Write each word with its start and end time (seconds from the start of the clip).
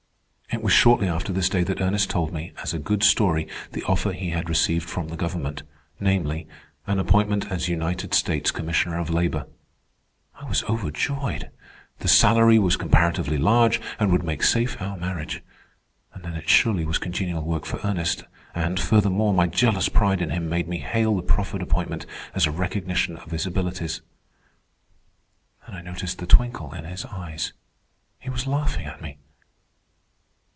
It 0.53 0.61
was 0.63 0.73
shortly 0.73 1.07
after 1.07 1.31
this 1.31 1.47
day 1.47 1.63
that 1.63 1.79
Ernest 1.79 2.09
told 2.09 2.33
me, 2.33 2.51
as 2.61 2.73
a 2.73 2.77
good 2.77 3.03
story, 3.03 3.47
the 3.71 3.83
offer 3.85 4.11
he 4.11 4.31
had 4.31 4.49
received 4.49 4.87
from 4.89 5.07
the 5.07 5.15
government, 5.15 5.63
namely, 5.97 6.45
an 6.85 6.99
appointment 6.99 7.49
as 7.49 7.69
United 7.69 8.13
States 8.13 8.51
Commissioner 8.51 8.99
of 8.99 9.09
Labor. 9.09 9.47
I 10.35 10.43
was 10.49 10.63
overjoyed. 10.65 11.49
The 11.99 12.07
salary 12.09 12.59
was 12.59 12.75
comparatively 12.75 13.37
large, 13.37 13.79
and 13.97 14.11
would 14.11 14.23
make 14.23 14.43
safe 14.43 14.79
our 14.81 14.97
marriage. 14.97 15.41
And 16.13 16.21
then 16.25 16.33
it 16.33 16.49
surely 16.49 16.83
was 16.83 16.97
congenial 16.97 17.45
work 17.45 17.63
for 17.65 17.79
Ernest, 17.85 18.25
and, 18.53 18.77
furthermore, 18.77 19.33
my 19.33 19.47
jealous 19.47 19.87
pride 19.87 20.21
in 20.21 20.31
him 20.31 20.49
made 20.49 20.67
me 20.67 20.79
hail 20.79 21.15
the 21.15 21.21
proffered 21.21 21.61
appointment 21.61 22.05
as 22.35 22.45
a 22.45 22.51
recognition 22.51 23.15
of 23.15 23.31
his 23.31 23.45
abilities. 23.45 24.01
Then 25.65 25.77
I 25.77 25.81
noticed 25.81 26.17
the 26.19 26.27
twinkle 26.27 26.73
in 26.73 26.83
his 26.83 27.05
eyes. 27.05 27.53
He 28.19 28.29
was 28.29 28.45
laughing 28.47 28.85
at 28.85 29.01
me. 29.01 29.17